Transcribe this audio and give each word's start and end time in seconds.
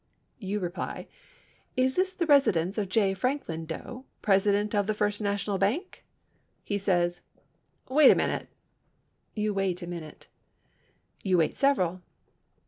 You 0.39 0.59
reply, 0.59 1.07
"Is 1.77 1.95
this 1.95 2.11
the 2.11 2.25
residence 2.25 2.79
of 2.79 2.89
J. 2.89 3.13
Franklin 3.13 3.67
Doe, 3.67 4.03
President 4.23 4.73
of 4.73 4.87
the 4.87 4.95
First 4.95 5.21
National 5.21 5.59
Bank?" 5.59 6.03
He 6.63 6.79
says, 6.79 7.21
"Wait 7.87 8.09
a 8.09 8.15
minute." 8.15 8.49
You 9.35 9.53
wait 9.53 9.83
a 9.83 9.87
minute. 9.87 10.27
You 11.21 11.37
wait 11.37 11.55
several. 11.55 12.01